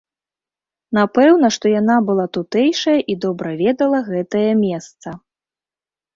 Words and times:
Напэўна, 0.97 1.47
што 1.57 1.65
яна 1.81 1.97
была 2.07 2.25
тутэйшая 2.39 2.97
і 3.15 3.17
добра 3.27 3.49
ведала 3.61 3.99
гэтае 4.11 4.49
месца. 4.65 5.07